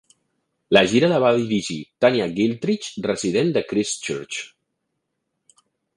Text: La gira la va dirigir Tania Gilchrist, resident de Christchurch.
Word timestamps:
La 0.77 0.81
gira 0.93 1.09
la 1.11 1.19
va 1.23 1.33
dirigir 1.41 1.77
Tania 2.05 2.27
Gilchrist, 2.39 2.97
resident 3.11 3.53
de 3.59 3.63
Christchurch. 3.73 4.41